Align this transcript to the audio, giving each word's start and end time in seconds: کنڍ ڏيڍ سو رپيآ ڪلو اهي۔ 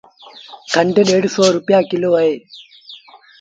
کنڍ 0.73 0.95
ڏيڍ 1.07 1.23
سو 1.35 1.43
رپيآ 1.57 1.79
ڪلو 1.89 2.11
اهي۔ 2.19 2.33